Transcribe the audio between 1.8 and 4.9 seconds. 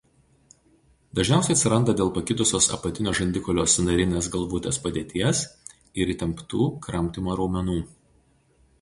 dėl pakitusios apatinio žandikaulio sąnarinės galvutės